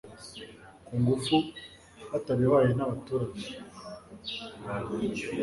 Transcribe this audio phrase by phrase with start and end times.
[0.85, 1.35] ku ngufu
[2.11, 3.45] batabihawe n'abaturage